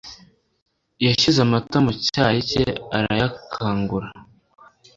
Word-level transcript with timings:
Yashyize 1.05 1.39
amata 1.45 1.77
mu 1.85 1.91
cyayi 2.05 2.39
cye 2.49 2.63
arayakangura. 2.97 4.07